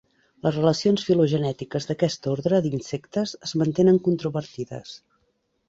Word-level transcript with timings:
Les 0.45 0.53
relacions 0.55 1.03
filogenètiques 1.09 1.85
d'aquest 1.91 2.25
ordre 2.33 2.63
d'insectes 2.67 3.37
es 3.51 3.55
mantenen 3.63 4.03
controvertides. 4.11 4.99